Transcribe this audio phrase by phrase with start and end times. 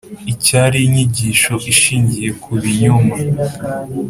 [0.21, 3.15] iracyari inyigisho ishingiye ku binyoma